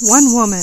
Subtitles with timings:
[0.00, 0.62] One woman,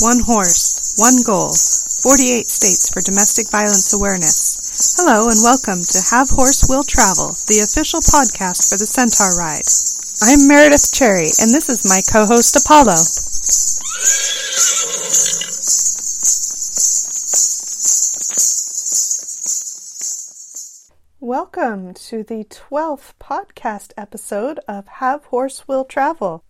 [0.00, 1.52] one horse, one goal.
[1.52, 4.96] 48 states for domestic violence awareness.
[4.96, 9.68] Hello and welcome to Have Horse Will Travel, the official podcast for the Centauride.
[10.24, 12.96] I'm Meredith Cherry and this is my co-host Apollo.
[21.20, 26.42] Welcome to the 12th podcast episode of Have Horse Will Travel.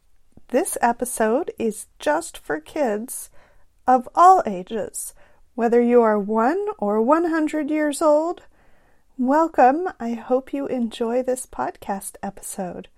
[0.53, 3.31] This episode is just for kids
[3.87, 5.15] of all ages,
[5.55, 8.43] whether you are 1 or 100 years old.
[9.17, 9.89] Welcome.
[9.99, 12.89] I hope you enjoy this podcast episode.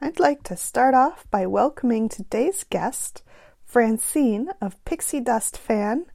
[0.00, 3.22] I'd like to start off by welcoming today's guest,
[3.66, 6.06] Francine of Pixie Dust Fan.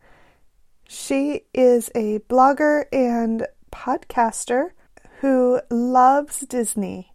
[0.88, 4.72] She is a blogger and podcaster
[5.20, 7.14] who loves Disney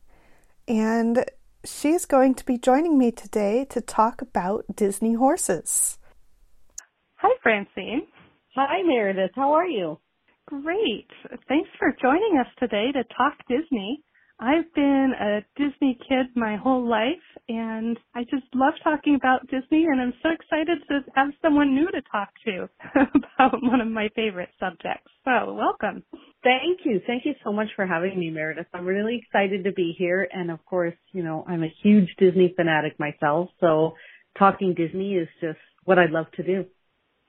[0.68, 1.24] and
[1.64, 5.98] she's going to be joining me today to talk about Disney horses.
[7.16, 8.06] Hi, Francine.
[8.54, 9.32] Hi, Meredith.
[9.34, 9.98] How are you?
[10.46, 11.10] Great.
[11.48, 14.02] Thanks for joining us today to talk Disney.
[14.40, 17.08] I've been a Disney kid my whole life
[17.48, 21.90] and I just love talking about Disney and I'm so excited to have someone new
[21.90, 22.68] to talk to
[23.34, 25.10] about one of my favorite subjects.
[25.24, 26.04] So welcome.
[26.44, 27.00] Thank you.
[27.04, 28.68] Thank you so much for having me, Meredith.
[28.72, 32.52] I'm really excited to be here and of course, you know, I'm a huge Disney
[32.54, 33.94] fanatic myself, so
[34.38, 36.64] talking Disney is just what I love to do.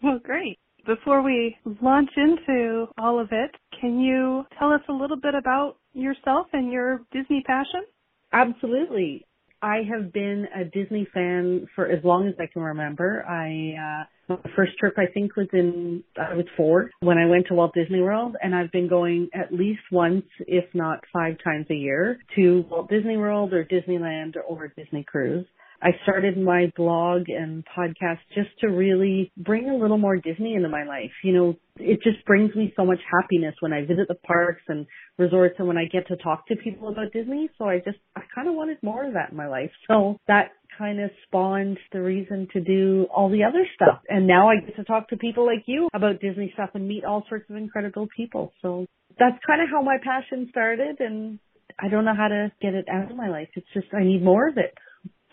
[0.04, 0.60] Well, great.
[0.86, 5.78] Before we launch into all of it, can you tell us a little bit about
[5.94, 7.84] yourself and your Disney passion?
[8.32, 9.26] Absolutely.
[9.62, 13.26] I have been a Disney fan for as long as I can remember.
[13.28, 17.48] I uh my first trip I think was in I was 4 when I went
[17.48, 21.66] to Walt Disney World and I've been going at least once if not 5 times
[21.70, 25.46] a year to Walt Disney World or Disneyland or Disney Cruise.
[25.82, 30.68] I started my blog and podcast just to really bring a little more Disney into
[30.70, 31.12] my life.
[31.24, 34.86] You know, it just brings me so much happiness when I visit the parks and
[35.18, 37.50] resorts and when I get to talk to people about Disney.
[37.58, 39.72] So I just, I kind of wanted more of that in my life.
[39.88, 44.02] So that kind of spawned the reason to do all the other stuff.
[44.10, 47.06] And now I get to talk to people like you about Disney stuff and meet
[47.06, 48.52] all sorts of incredible people.
[48.62, 48.86] So
[49.18, 51.40] that's kind of how my passion started and
[51.82, 53.48] I don't know how to get it out of my life.
[53.56, 54.74] It's just, I need more of it.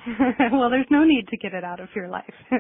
[0.53, 2.25] well, there's no need to get it out of your life.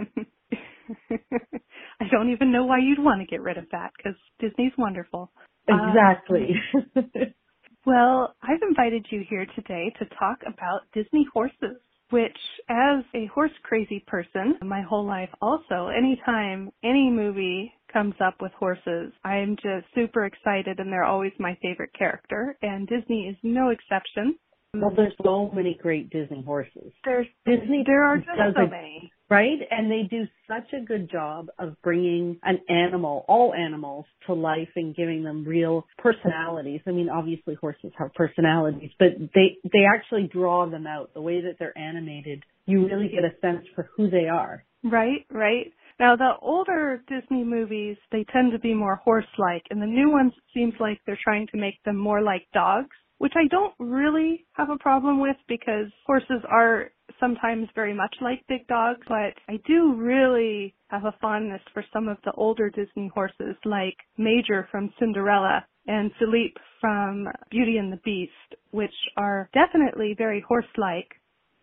[2.01, 5.31] I don't even know why you'd want to get rid of that because Disney's wonderful.
[5.69, 6.55] Exactly.
[6.97, 7.11] Um,
[7.87, 11.81] well, I've invited you here today to talk about Disney horses,
[12.11, 12.37] which
[12.69, 18.53] as a horse crazy person, my whole life also, anytime any movie comes up with
[18.53, 23.71] horses, I'm just super excited and they're always my favorite character and Disney is no
[23.71, 24.37] exception.
[24.75, 26.93] Well, there's so many great Disney horses.
[27.04, 27.82] There's Disney.
[27.87, 29.59] There are just so many, right?
[29.71, 34.69] And they do such a good job of bringing an animal, all animals, to life
[34.76, 36.81] and giving them real personalities.
[36.87, 41.15] I mean, obviously horses have personalities, but they they actually draw them out.
[41.15, 44.65] The way that they're animated, you really get a sense for who they are.
[44.84, 45.72] Right, right.
[45.99, 50.32] Now the older Disney movies, they tend to be more horse-like, and the new ones
[50.37, 54.47] it seems like they're trying to make them more like dogs which I don't really
[54.53, 59.59] have a problem with because horses are sometimes very much like big dogs, but I
[59.66, 64.93] do really have a fondness for some of the older Disney horses like Major from
[64.99, 71.09] Cinderella and Philippe from Beauty and the Beast, which are definitely very horse-like,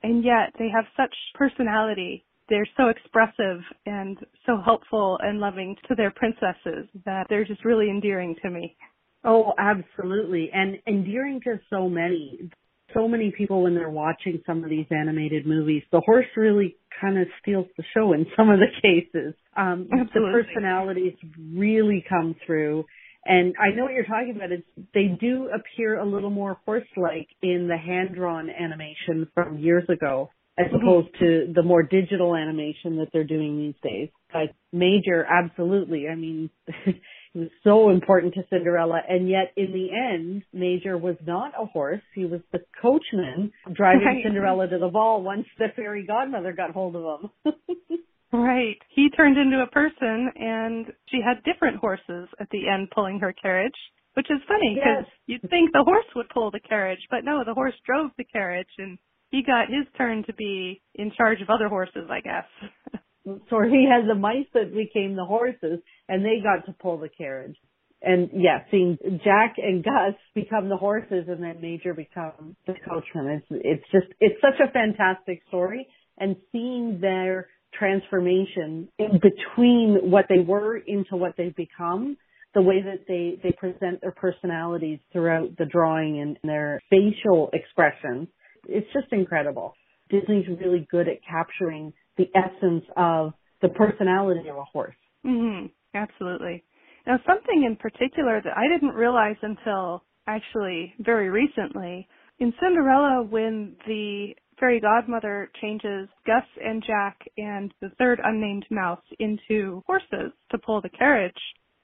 [0.01, 2.25] and yet they have such personality.
[2.49, 7.89] They're so expressive and so helpful and loving to their princesses that they're just really
[7.89, 8.75] endearing to me.
[9.23, 10.49] Oh, absolutely.
[10.53, 12.49] And endearing to so many,
[12.93, 15.83] so many people when they're watching some of these animated movies.
[15.91, 19.33] The horse really kind of steals the show in some of the cases.
[19.55, 20.11] Um, absolutely.
[20.13, 21.13] the personalities
[21.53, 22.85] really come through.
[23.25, 24.51] And I know what you're talking about.
[24.51, 30.29] It's, they do appear a little more horse-like in the hand-drawn animation from years ago
[30.59, 30.75] as Mm-hmm.
[30.75, 34.09] opposed to the more digital animation that they're doing these days.
[34.31, 36.07] But Major, absolutely.
[36.07, 36.49] I mean,
[37.33, 42.01] was so important to Cinderella, and yet in the end, Major was not a horse.
[42.13, 44.23] He was the coachman driving Right.
[44.23, 47.53] Cinderella to the ball once the fairy godmother got hold of him.
[48.35, 48.77] Right.
[48.89, 53.31] He turned into a person and she had different horses at the end pulling her
[53.31, 53.77] carriage,
[54.15, 55.39] which is funny because Yes.
[55.41, 58.73] you'd think the horse would pull the carriage, but no, the horse drove the carriage
[58.79, 58.97] and
[59.29, 62.45] he got his turn to be in charge of other horses, I guess.
[63.25, 65.79] so he had the mice that became the horses,
[66.09, 67.55] and they got to pull the carriage.
[68.01, 73.41] And yeah, seeing Jack and Gus become the horses and then Major become the coachman.
[73.41, 75.87] It's it's just it's such a fantastic story
[76.17, 77.47] and seeing their
[77.77, 82.17] transformation in between what they were into what they've become,
[82.53, 88.27] the way that they, they present their personalities throughout the drawing and their facial expressions.
[88.67, 89.73] It's just incredible.
[90.09, 94.95] Disney's really good at capturing the essence of the personality of a horse.
[95.25, 95.67] Mm-hmm.
[95.95, 96.63] Absolutely.
[97.05, 102.07] Now, something in particular that I didn't realize until actually very recently
[102.39, 109.03] in Cinderella, when the fairy godmother changes Gus and Jack and the third unnamed mouse
[109.19, 111.33] into horses to pull the carriage,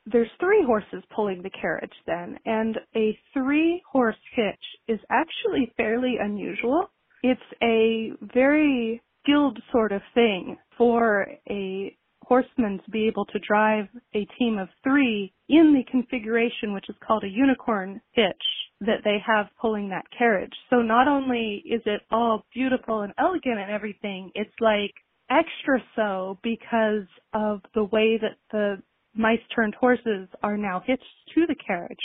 [0.06, 6.16] there's three horses pulling the carriage then, and a three horse hitch is actually fairly
[6.20, 6.90] unusual.
[7.22, 13.86] It's a very skilled sort of thing for a horseman to be able to drive
[14.14, 18.44] a team of three in the configuration which is called a unicorn hitch
[18.82, 20.54] that they have pulling that carriage.
[20.70, 24.94] So not only is it all beautiful and elegant and everything, it's like
[25.30, 28.82] extra so because of the way that the
[29.16, 31.04] mice turned horses are now hitched
[31.36, 31.98] to the carriage,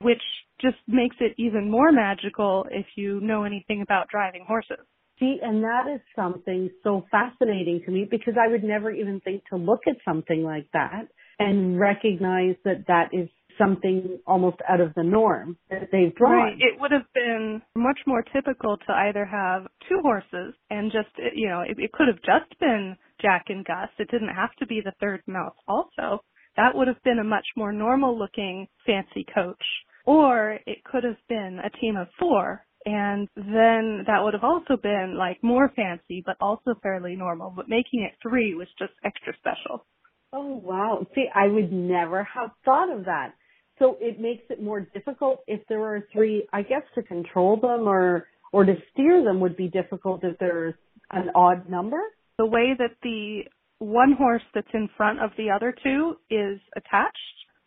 [0.00, 0.22] which
[0.60, 4.84] just makes it even more magical if you know anything about driving horses.
[5.18, 9.44] See, and that is something so fascinating to me because I would never even think
[9.50, 11.08] to look at something like that
[11.38, 13.28] and recognize that that is
[13.58, 16.32] something almost out of the norm that they've drawn.
[16.32, 16.56] Right.
[16.58, 21.48] It would have been much more typical to either have two horses and just, you
[21.48, 23.88] know, it, it could have just been Jack and Gus.
[23.98, 26.22] It didn't have to be the third mouse also.
[26.56, 29.64] That would have been a much more normal looking fancy coach.
[30.04, 34.76] Or it could have been a team of four and then that would have also
[34.80, 37.52] been like more fancy, but also fairly normal.
[37.54, 39.84] But making it three was just extra special.
[40.32, 41.04] Oh wow.
[41.14, 43.34] See, I would never have thought of that.
[43.80, 47.88] So it makes it more difficult if there are three, I guess to control them
[47.88, 50.74] or, or to steer them would be difficult if there's
[51.10, 52.00] an odd number.
[52.38, 53.42] The way that the
[53.78, 57.16] one horse that's in front of the other two is attached,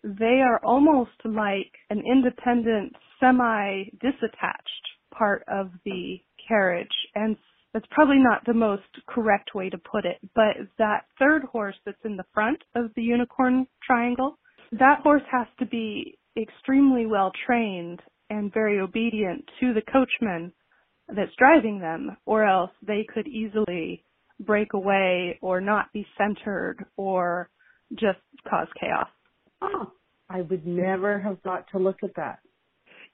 [0.03, 6.17] they are almost like an independent semi disattached part of the
[6.47, 7.37] carriage and
[7.73, 12.03] that's probably not the most correct way to put it, but that third horse that's
[12.03, 14.39] in the front of the unicorn triangle,
[14.71, 20.51] that horse has to be extremely well trained and very obedient to the coachman
[21.15, 24.03] that's driving them, or else they could easily
[24.39, 27.49] break away or not be centered or
[27.93, 29.07] just cause chaos.
[29.61, 29.91] Oh,
[30.29, 32.39] I would never have thought to look at that.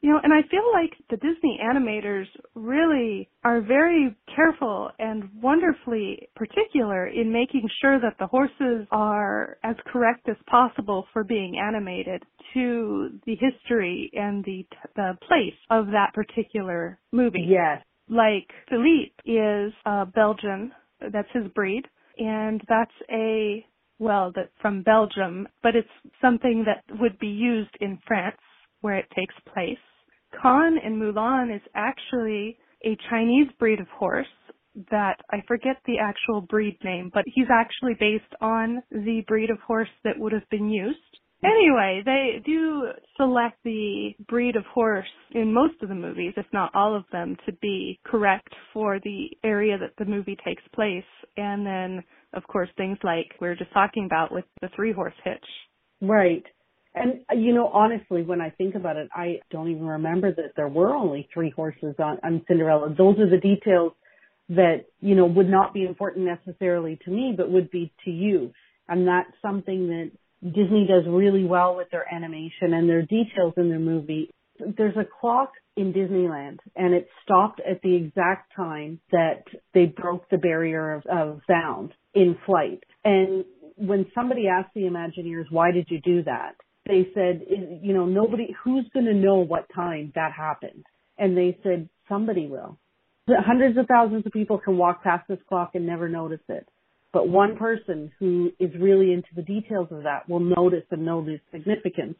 [0.05, 6.29] You know, and I feel like the Disney animators really are very careful and wonderfully
[6.35, 12.21] particular in making sure that the horses are as correct as possible for being animated
[12.53, 17.47] to the history and the the place of that particular movie.
[17.49, 17.81] Yes.
[18.07, 20.71] Like Philippe is a Belgian,
[21.11, 21.85] that's his breed,
[22.19, 23.65] and that's a
[23.97, 28.37] well, that from Belgium, but it's something that would be used in France
[28.81, 29.79] where it takes place.
[30.41, 34.27] Khan in Mulan is actually a Chinese breed of horse
[34.91, 39.59] that I forget the actual breed name, but he's actually based on the breed of
[39.59, 40.99] horse that would have been used.
[41.43, 42.87] Anyway, they do
[43.17, 47.37] select the breed of horse in most of the movies, if not all of them,
[47.45, 51.03] to be correct for the area that the movie takes place.
[51.37, 55.13] And then, of course, things like we are just talking about with the three horse
[55.23, 55.45] hitch.
[56.01, 56.43] Right.
[56.95, 60.53] And uh, you know, honestly, when I think about it, I don't even remember that
[60.55, 62.89] there were only three horses on, on Cinderella.
[62.97, 63.93] Those are the details
[64.49, 68.51] that, you know, would not be important necessarily to me, but would be to you.
[68.87, 70.11] And that's something that
[70.43, 74.29] Disney does really well with their animation and their details in their movie.
[74.59, 80.29] There's a clock in Disneyland and it stopped at the exact time that they broke
[80.29, 82.83] the barrier of, of sound in flight.
[83.03, 83.43] And
[83.75, 86.55] when somebody asked the Imagineers, why did you do that?
[86.85, 87.41] They said,
[87.81, 90.85] you know, nobody, who's going to know what time that happened?
[91.17, 92.77] And they said, somebody will.
[93.27, 96.67] Hundreds of thousands of people can walk past this clock and never notice it.
[97.11, 101.23] But one person who is really into the details of that will notice and know
[101.23, 102.17] the significance.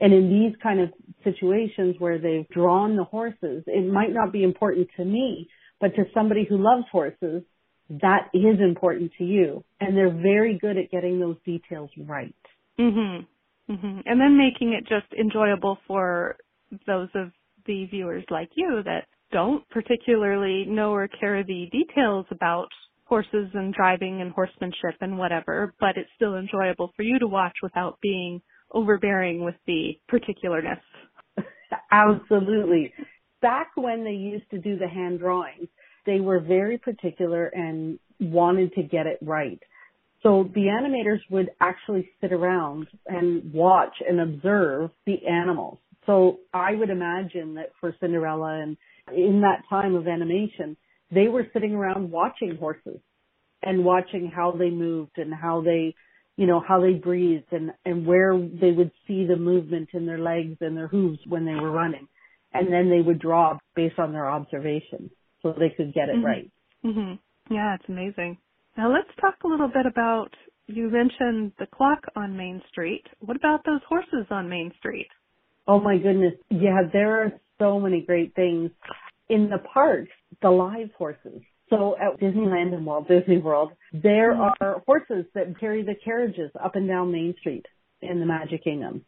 [0.00, 0.90] And in these kind of
[1.24, 5.48] situations where they've drawn the horses, it might not be important to me,
[5.80, 7.42] but to somebody who loves horses,
[7.90, 9.64] that is important to you.
[9.80, 12.34] And they're very good at getting those details right.
[12.78, 13.26] Mm Mhm.
[13.70, 14.00] Mm-hmm.
[14.06, 16.36] And then making it just enjoyable for
[16.86, 17.30] those of
[17.66, 22.68] the viewers like you that don't particularly know or care the details about
[23.04, 27.54] horses and driving and horsemanship and whatever, but it's still enjoyable for you to watch
[27.62, 28.40] without being
[28.72, 30.80] overbearing with the particularness.
[31.90, 32.92] Absolutely.
[33.42, 35.68] Back when they used to do the hand drawings,
[36.04, 39.60] they were very particular and wanted to get it right.
[40.22, 45.78] So the animators would actually sit around and watch and observe the animals.
[46.06, 48.76] So I would imagine that for Cinderella and
[49.14, 50.76] in that time of animation,
[51.12, 53.00] they were sitting around watching horses
[53.62, 55.94] and watching how they moved and how they,
[56.36, 60.18] you know, how they breathed and, and where they would see the movement in their
[60.18, 62.08] legs and their hooves when they were running.
[62.52, 65.10] And then they would draw based on their observations
[65.42, 66.24] so they could get it mm-hmm.
[66.24, 66.50] right.
[66.84, 67.54] Mm-hmm.
[67.54, 68.38] Yeah, it's amazing.
[68.76, 70.28] Now let's talk a little bit about,
[70.66, 73.04] you mentioned the clock on Main Street.
[73.20, 75.08] What about those horses on Main Street?
[75.66, 76.34] Oh my goodness.
[76.50, 78.70] Yeah, there are so many great things.
[79.28, 81.40] In the parks, the live horses.
[81.70, 84.62] So at Disneyland and Walt Disney World, there mm-hmm.
[84.62, 87.66] are horses that carry the carriages up and down Main Street
[88.02, 89.04] in the Magic Kingdom.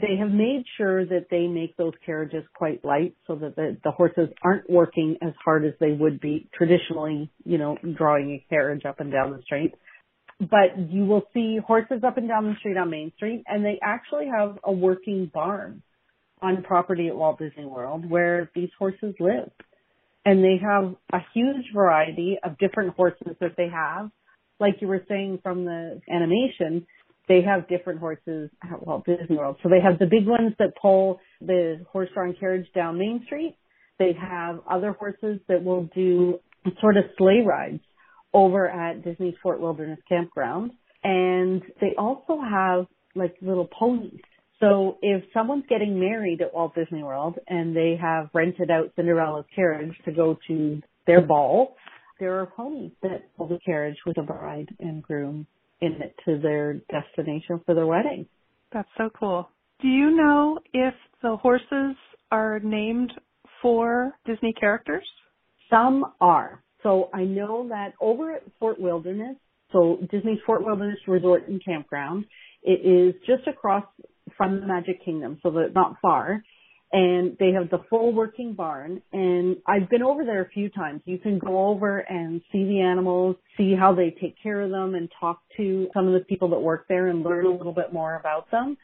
[0.00, 3.92] They have made sure that they make those carriages quite light so that the, the
[3.92, 8.84] horses aren't working as hard as they would be traditionally, you know, drawing a carriage
[8.84, 9.74] up and down the street.
[10.38, 13.78] But you will see horses up and down the street on Main Street and they
[13.82, 15.82] actually have a working barn
[16.42, 19.50] on property at Walt Disney World where these horses live.
[20.26, 24.10] And they have a huge variety of different horses that they have.
[24.60, 26.86] Like you were saying from the animation,
[27.28, 29.56] they have different horses at Walt Disney World.
[29.62, 33.56] So they have the big ones that pull the horse-drawn carriage down Main Street.
[33.98, 36.38] They have other horses that will do
[36.80, 37.80] sort of sleigh rides
[38.32, 40.72] over at Disney's Fort Wilderness Campground.
[41.02, 44.20] And they also have like little ponies
[44.60, 49.44] so if someone's getting married at Walt Disney World and they have rented out Cinderella's
[49.54, 51.76] carriage to go to their ball,
[52.18, 55.46] there are ponies that pull the carriage with a bride and groom
[55.80, 58.26] in it to their destination for their wedding.
[58.72, 59.48] That's so cool.
[59.80, 61.96] Do you know if the horses
[62.30, 63.12] are named
[63.60, 65.04] for Disney characters?
[65.70, 66.62] Some are.
[66.82, 69.36] So I know that over at Fort Wilderness,
[69.72, 72.24] so Disney's Fort Wilderness Resort and Campground,
[72.62, 73.84] it is just across
[74.36, 76.42] from the Magic Kingdom, so that not far.
[76.92, 81.02] And they have the full working barn and I've been over there a few times.
[81.04, 84.94] You can go over and see the animals, see how they take care of them
[84.94, 87.92] and talk to some of the people that work there and learn a little bit
[87.92, 88.76] more about them.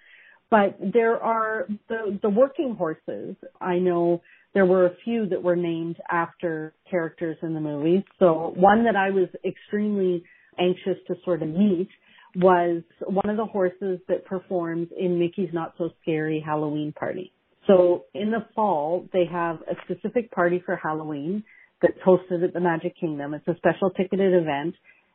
[0.50, 3.36] But there are the, the working horses.
[3.60, 4.20] I know
[4.52, 8.02] there were a few that were named after characters in the movies.
[8.18, 10.24] So one that I was extremely
[10.58, 11.88] anxious to sort of meet
[12.36, 17.32] was one of the horses that performs in Mickey's Not So Scary Halloween Party.
[17.66, 21.44] So in the fall, they have a specific party for Halloween
[21.80, 23.34] that's hosted at the Magic Kingdom.
[23.34, 24.74] It's a special ticketed event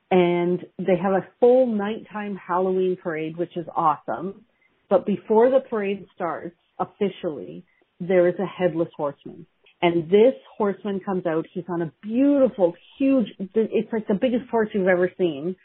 [0.09, 4.45] and they have a full nighttime Halloween parade, which is awesome.
[4.89, 7.65] But before the parade starts officially,
[7.99, 9.45] there is a headless horseman.
[9.81, 11.45] And this horseman comes out.
[11.53, 15.55] He's on a beautiful, huge, it's like the biggest horse you've ever seen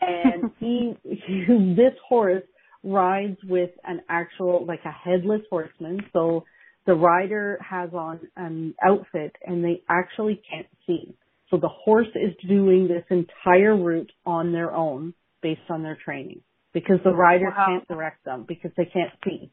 [0.00, 2.42] and he, he this horse
[2.82, 6.00] rides with an actual like a headless horseman.
[6.12, 6.44] So
[6.86, 11.14] the rider has on an outfit and they actually can't see.
[11.50, 16.42] So the horse is doing this entire route on their own based on their training
[16.72, 17.66] because the rider wow.
[17.66, 19.50] can't direct them because they can't see.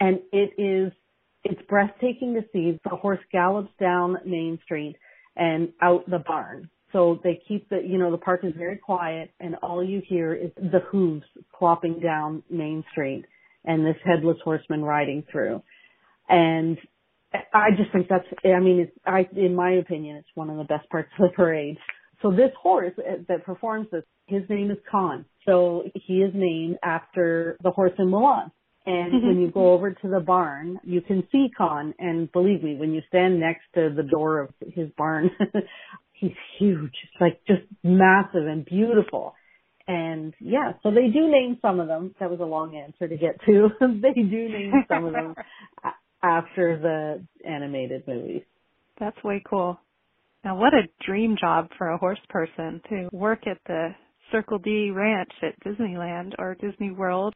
[0.00, 0.92] And it is
[1.42, 2.80] it's breathtaking to see.
[2.84, 4.96] The horse gallops down main street
[5.36, 9.32] and out the barn so they keep the, you know, the park is very quiet
[9.40, 11.24] and all you hear is the hooves
[11.60, 13.24] clopping down Main Street
[13.64, 15.60] and this headless horseman riding through.
[16.28, 16.78] And
[17.52, 20.64] I just think that's, I mean, it's, I, in my opinion, it's one of the
[20.64, 21.78] best parts of the parade.
[22.22, 25.24] So this horse that performs this, his name is Khan.
[25.46, 28.52] So he is named after the horse in Mulan.
[28.86, 29.26] And mm-hmm.
[29.26, 31.94] when you go over to the barn, you can see Khan.
[31.98, 35.30] And believe me, when you stand next to the door of his barn,
[36.14, 36.92] he's huge.
[37.04, 39.34] It's like just massive and beautiful.
[39.86, 42.14] And yeah, so they do name some of them.
[42.18, 43.68] That was a long answer to get to.
[43.80, 45.34] they do name some of them
[46.22, 48.42] after the animated movies.
[48.98, 49.78] That's way cool.
[50.44, 53.94] Now what a dream job for a horse person to work at the
[54.32, 57.34] Circle D Ranch at Disneyland or Disney World.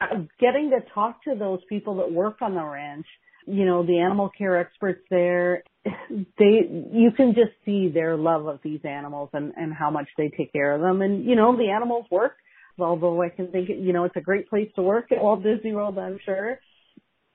[0.00, 3.06] Uh, getting to talk to those people that work on the ranch
[3.48, 8.60] you know, the animal care experts there, they, you can just see their love of
[8.62, 11.02] these animals and, and how much they take care of them.
[11.02, 12.36] And, you know, the animals work,
[12.78, 15.72] although I can think, you know, it's a great place to work at Walt Disney
[15.72, 16.58] World, I'm sure.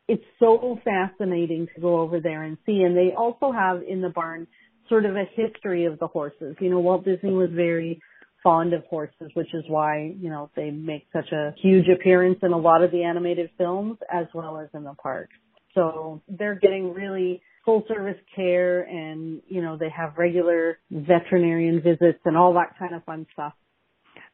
[0.08, 2.82] It's so fascinating to go over there and see.
[2.82, 4.48] And they also have in the barn
[4.90, 6.56] sort of a history of the horses.
[6.60, 8.02] You know, Walt Disney was very
[8.44, 12.52] fond of horses, which is why, you know, they make such a huge appearance in
[12.52, 15.34] a lot of the animated films as well as in the parks.
[15.74, 22.20] So they're getting really full service care and, you know, they have regular veterinarian visits
[22.26, 23.54] and all that kind of fun stuff.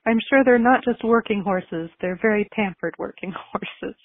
[0.06, 3.96] I'm sure they're not just working horses, they're very pampered working horses.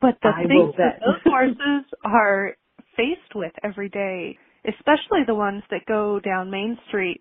[0.00, 2.56] But the I things that those horses are
[2.96, 7.20] faced with every day, especially the ones that go down Main Street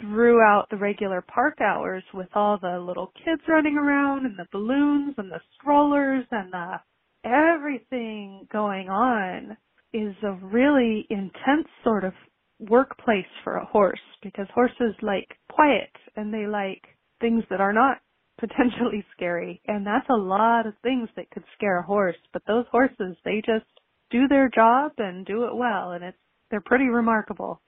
[0.00, 5.14] throughout the regular park hours with all the little kids running around and the balloons
[5.18, 6.80] and the strollers and the
[7.24, 9.56] everything going on
[9.92, 12.12] is a really intense sort of
[12.58, 16.82] workplace for a horse because horses like quiet and they like
[17.20, 17.98] things that are not
[18.40, 19.60] potentially scary.
[19.66, 23.42] And that's a lot of things that could scare a horse but those horses they
[23.44, 23.66] just
[24.10, 26.18] do their job and do it well and it's
[26.50, 27.60] they're pretty remarkable.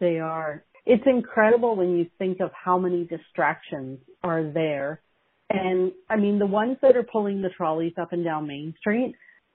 [0.00, 0.64] They are.
[0.84, 5.00] It's incredible when you think of how many distractions are there
[5.50, 9.14] and I mean the ones that are pulling the trolleys up and down Main Street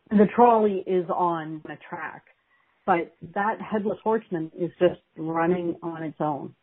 [0.10, 2.26] the trolley is on a track
[2.86, 6.54] but that headless horseman is just running on its own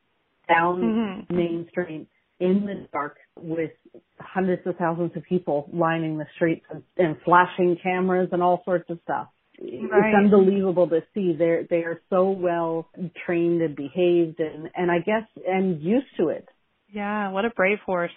[0.49, 1.37] down mm-hmm.
[1.37, 2.08] Main Street
[2.40, 3.70] in the dark with
[4.18, 8.88] hundreds of thousands of people lining the streets and, and flashing cameras and all sorts
[8.90, 9.28] of stuff.
[9.60, 9.68] Right.
[9.68, 11.34] It's unbelievable to see.
[11.38, 12.88] They're they are so well
[13.26, 16.49] trained and behaved and and I guess and used to it.
[16.90, 18.10] Yeah, what a brave horse.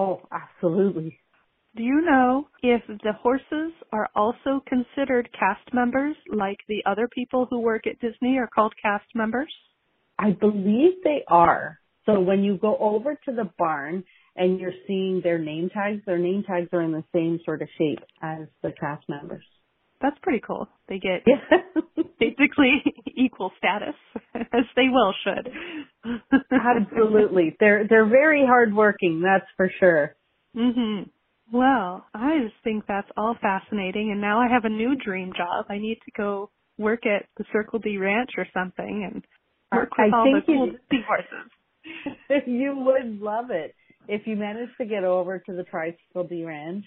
[0.00, 1.18] Oh, absolutely.
[1.76, 7.46] Do you know if the horses are also considered cast members like the other people
[7.50, 9.52] who work at Disney are called cast members?
[10.18, 11.78] I believe they are.
[12.06, 14.02] So when you go over to the barn
[14.36, 17.68] and you're seeing their name tags, their name tags are in the same sort of
[17.76, 19.44] shape as the cast members.
[20.00, 20.66] That's pretty cool.
[20.88, 21.26] They get
[22.18, 22.82] basically
[23.14, 23.94] equal status,
[24.34, 25.52] as they well should.
[26.52, 27.56] Absolutely.
[27.60, 30.16] They're they're very hardworking, that's for sure.
[30.56, 31.08] Mhm.
[31.52, 35.66] Well, I just think that's all fascinating and now I have a new dream job.
[35.68, 39.24] I need to go work at the Circle D Ranch or something and
[39.72, 41.50] work with I all the cool Disney horses.
[42.46, 43.74] you would love it
[44.08, 46.84] if you manage to get over to the Tri-Circle D Ranch.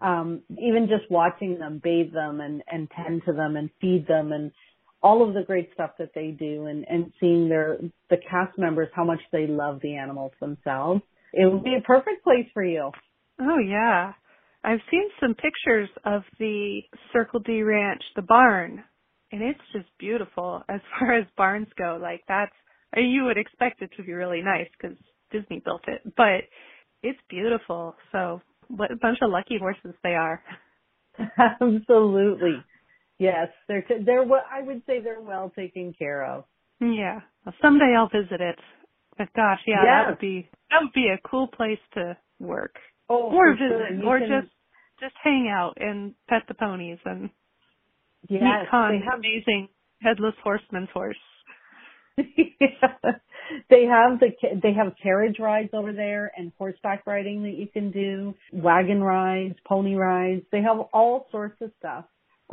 [0.00, 4.32] Um, even just watching them bathe them and, and tend to them and feed them
[4.32, 4.50] and
[5.04, 7.76] all of the great stuff that they do and, and seeing their
[8.08, 11.02] the cast members how much they love the animals themselves.
[11.34, 12.90] It would be a perfect place for you.
[13.38, 14.14] Oh yeah.
[14.64, 16.80] I've seen some pictures of the
[17.12, 18.82] Circle D Ranch, the barn,
[19.30, 21.98] and it's just beautiful as far as barns go.
[22.00, 22.52] Like that's
[22.96, 24.96] you would expect it to be really nice because
[25.30, 26.48] Disney built it, but
[27.02, 27.94] it's beautiful.
[28.10, 30.42] So what a bunch of lucky horses they are.
[31.60, 32.64] Absolutely.
[33.18, 36.44] Yes, they're they're what I would say they're well taken care of.
[36.80, 37.20] Yeah.
[37.44, 38.58] Well, someday I'll visit it.
[39.16, 39.86] But gosh, yeah, yes.
[39.86, 42.74] that would be that would be a cool place to work.
[43.08, 44.06] Oh, or visit, sure.
[44.06, 44.28] or can...
[44.28, 44.52] just
[45.00, 47.30] just hang out and pet the ponies and
[48.28, 49.18] yes, meet Khan, have...
[49.20, 49.68] amazing
[50.00, 51.16] headless horseman's horse.
[52.16, 54.30] they have the
[54.62, 59.54] they have carriage rides over there and horseback riding that you can do, wagon rides,
[59.66, 60.42] pony rides.
[60.50, 62.06] They have all sorts of stuff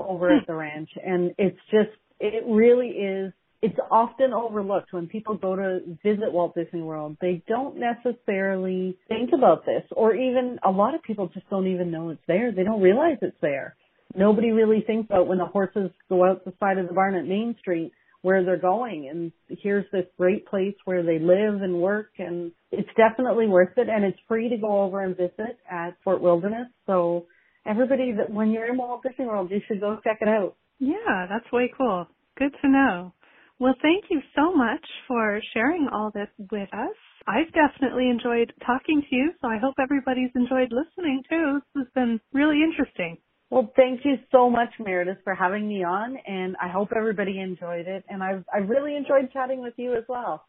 [0.07, 0.39] over hmm.
[0.39, 3.33] at the ranch, and it's just it really is.
[3.61, 7.17] It's often overlooked when people go to visit Walt Disney World.
[7.21, 11.91] They don't necessarily think about this, or even a lot of people just don't even
[11.91, 12.51] know it's there.
[12.51, 13.75] They don't realize it's there.
[14.15, 17.25] Nobody really thinks about when the horses go out the side of the barn at
[17.25, 22.11] Main Street where they're going and here's this great place where they live and work
[22.19, 26.21] and it's definitely worth it and it's free to go over and visit at Fort
[26.21, 26.67] Wilderness.
[26.85, 27.25] So
[27.65, 30.55] everybody that when you're in Walt Disney World, you should go check it out.
[30.79, 32.07] Yeah, that's way cool.
[32.37, 33.13] Good to know.
[33.59, 36.95] Well, thank you so much for sharing all this with us.
[37.27, 41.61] I've definitely enjoyed talking to you, so I hope everybody's enjoyed listening too.
[41.75, 43.17] This has been really interesting.
[43.51, 47.85] Well, thank you so much, Meredith, for having me on, and I hope everybody enjoyed
[47.85, 48.03] it.
[48.09, 50.45] And I've I really enjoyed chatting with you as well.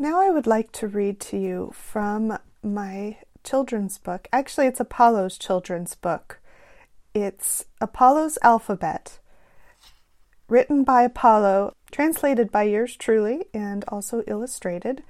[0.00, 4.28] Now I would like to read to you from my children's book.
[4.32, 6.40] Actually, it's Apollo's children's book.
[7.12, 9.18] It's Apollo's Alphabet,
[10.48, 15.02] written by Apollo, translated by yours truly, and also illustrated.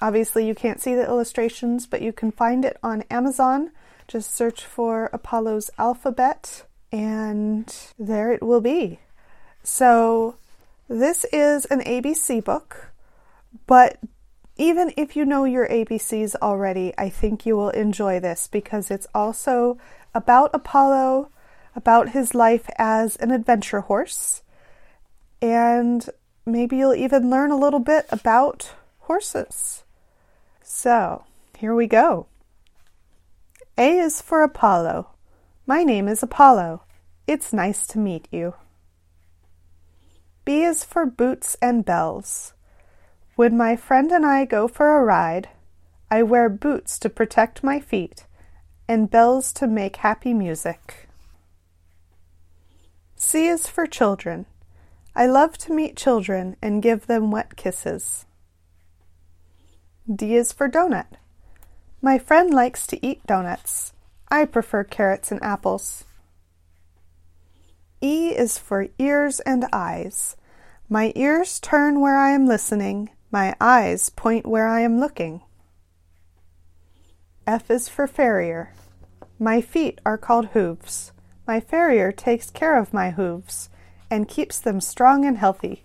[0.00, 3.70] Obviously, you can't see the illustrations, but you can find it on Amazon.
[4.08, 8.98] Just search for Apollo's Alphabet, and there it will be.
[9.62, 10.36] So,
[10.88, 12.92] this is an ABC book,
[13.66, 13.98] but
[14.56, 19.06] even if you know your ABCs already, I think you will enjoy this because it's
[19.14, 19.78] also
[20.14, 21.30] about Apollo,
[21.74, 24.42] about his life as an adventure horse,
[25.40, 26.08] and
[26.44, 29.84] maybe you'll even learn a little bit about horses.
[30.62, 31.24] So,
[31.58, 32.26] here we go.
[33.78, 35.08] A is for Apollo.
[35.66, 36.82] My name is Apollo.
[37.26, 38.54] It's nice to meet you.
[40.44, 42.52] B is for boots and bells.
[43.34, 45.48] When my friend and I go for a ride,
[46.10, 48.26] I wear boots to protect my feet
[48.86, 51.08] and bells to make happy music.
[53.16, 54.44] C is for children.
[55.16, 58.26] I love to meet children and give them wet kisses.
[60.14, 61.06] D is for donut.
[62.02, 63.94] My friend likes to eat donuts.
[64.28, 66.04] I prefer carrots and apples.
[68.02, 70.36] E is for ears and eyes.
[70.90, 75.40] My ears turn where I am listening, my eyes point where I am looking.
[77.46, 78.74] F is for farrier.
[79.38, 81.12] My feet are called hooves.
[81.46, 83.70] My farrier takes care of my hooves
[84.10, 85.84] and keeps them strong and healthy.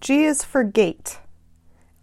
[0.00, 1.18] G is for gait.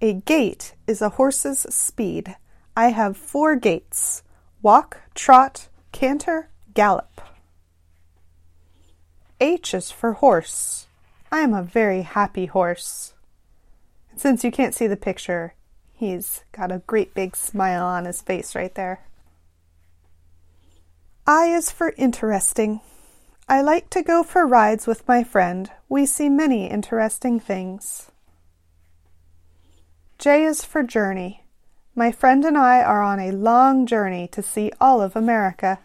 [0.02, 2.36] A gait is a horse's speed.
[2.76, 4.24] I have four gaits
[4.64, 7.22] walk, trot, canter, gallop.
[9.40, 10.88] H is for horse.
[11.32, 13.14] I am a very happy horse.
[14.18, 15.54] Since you can't see the picture,
[15.94, 19.02] he's got a great big smile on his face right there.
[21.28, 22.82] I is for interesting.
[23.48, 25.70] I like to go for rides with my friend.
[25.88, 28.10] We see many interesting things.
[30.18, 31.44] J is for journey.
[31.94, 35.78] My friend and I are on a long journey to see all of America.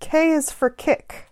[0.00, 1.26] K is for kick.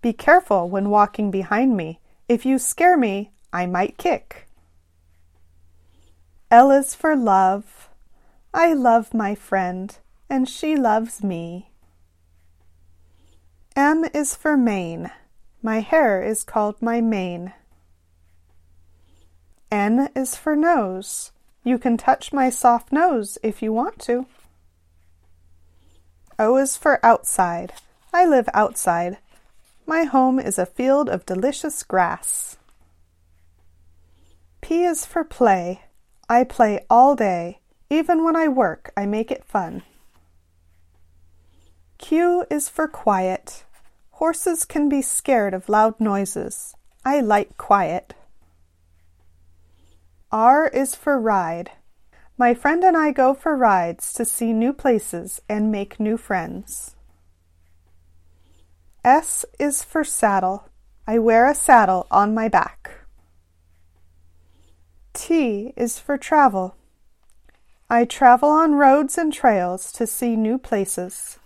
[0.00, 2.00] Be careful when walking behind me.
[2.26, 4.45] If you scare me, I might kick.
[6.50, 7.88] L is for love.
[8.54, 9.96] I love my friend,
[10.30, 11.70] and she loves me.
[13.74, 15.10] M is for mane.
[15.60, 17.52] My hair is called my mane.
[19.72, 21.32] N is for nose.
[21.64, 24.26] You can touch my soft nose if you want to.
[26.38, 27.72] O is for outside.
[28.12, 29.18] I live outside.
[29.84, 32.56] My home is a field of delicious grass.
[34.60, 35.82] P is for play.
[36.28, 37.60] I play all day.
[37.88, 39.82] Even when I work, I make it fun.
[41.98, 43.64] Q is for quiet.
[44.12, 46.74] Horses can be scared of loud noises.
[47.04, 48.14] I like quiet.
[50.32, 51.70] R is for ride.
[52.36, 56.96] My friend and I go for rides to see new places and make new friends.
[59.04, 60.68] S is for saddle.
[61.06, 62.85] I wear a saddle on my back.
[65.16, 66.76] T is for travel.
[67.88, 71.38] I travel on roads and trails to see new places.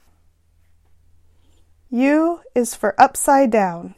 [1.89, 3.95] U is for upside down.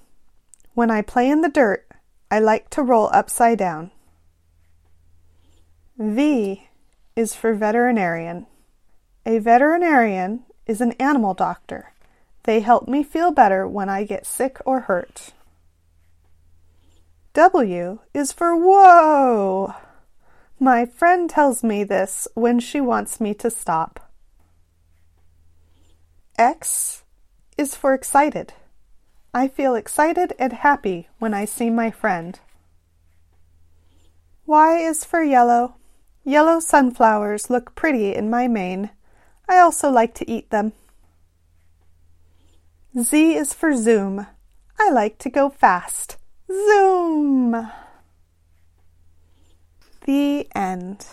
[0.74, 1.88] When I play in the dirt,
[2.30, 3.92] I like to roll upside down.
[5.98, 6.68] V
[7.16, 8.46] is for veterinarian.
[9.24, 11.94] A veterinarian is an animal doctor.
[12.42, 15.32] They help me feel better when I get sick or hurt.
[17.34, 19.74] W is for whoa.
[20.60, 24.12] My friend tells me this when she wants me to stop.
[26.36, 27.04] X
[27.56, 28.52] is for excited.
[29.32, 32.38] I feel excited and happy when I see my friend.
[34.44, 35.76] Y is for yellow.
[36.24, 38.90] Yellow sunflowers look pretty in my mane.
[39.48, 40.74] I also like to eat them.
[43.00, 44.26] Z is for zoom.
[44.78, 46.18] I like to go fast.
[46.52, 47.70] Zoom!
[50.04, 51.06] The end.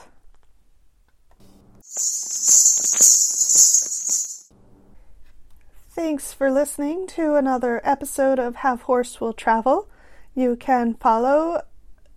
[5.91, 9.87] Thanks for listening to another episode of Have Horse Will Travel.
[10.35, 11.61] You can follow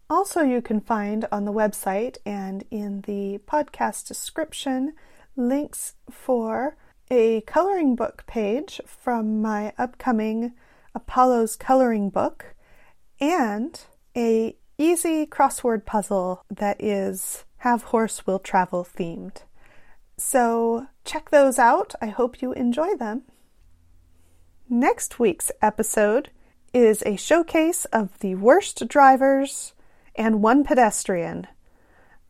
[0.09, 4.93] Also, you can find on the website and in the podcast description
[5.35, 6.77] links for
[7.11, 10.53] a coloring book page from my upcoming
[10.95, 12.55] Apollo's coloring book
[13.19, 13.81] and
[14.15, 19.43] a easy crossword puzzle that is have horse will travel themed.
[20.17, 21.95] So check those out.
[22.01, 23.23] I hope you enjoy them.
[24.69, 26.29] Next week's episode
[26.73, 29.73] is a showcase of the worst drivers
[30.17, 31.47] and one pedestrian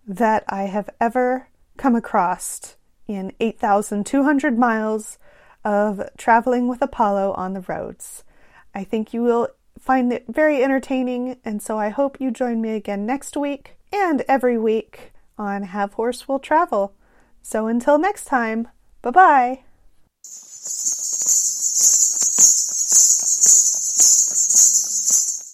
[0.08, 2.76] that I have ever come across
[3.08, 5.18] in 8,200 miles
[5.64, 8.24] of traveling with Apollo on the roads.
[8.74, 12.72] I think you will find it very entertaining, and so I hope you join me
[12.72, 16.94] again next week and every week on Have Horse Will Travel.
[17.42, 18.68] So until next time,
[19.02, 19.64] bye bye.